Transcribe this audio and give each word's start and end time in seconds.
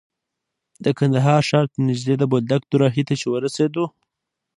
د 0.83 0.85
کندهار 0.99 1.41
ښار 1.49 1.65
ته 1.73 1.79
نژدې 1.89 2.15
د 2.19 2.23
بولدک 2.31 2.61
دوراهي 2.71 3.03
ته 3.07 3.13
چې 3.19 3.27
ورسېدو. 3.29 3.85